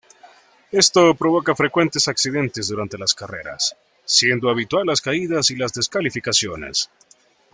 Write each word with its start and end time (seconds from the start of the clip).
Esto 0.71 1.13
provoca 1.13 1.53
frecuentes 1.55 2.07
accidentes 2.07 2.69
durante 2.69 2.97
las 2.97 3.13
carreras, 3.13 3.77
siendo 4.03 4.49
habitual 4.49 4.87
las 4.87 4.99
caídas 4.99 5.51
y 5.51 5.55
las 5.55 5.73
descalificaciones. 5.73 6.89